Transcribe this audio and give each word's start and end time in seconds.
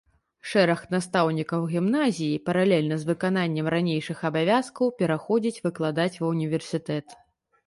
Шэраг 0.51 0.79
настаўнікаў 0.93 1.67
гімназіі, 1.73 2.39
паралельна 2.47 2.97
з 3.01 3.09
выкананнем 3.11 3.69
ранейшых 3.75 4.17
абавязкаў, 4.31 4.93
пераходзіць 5.03 5.61
выкладаць 5.69 6.13
ва 6.19 6.27
ўніверсітэт. 6.35 7.07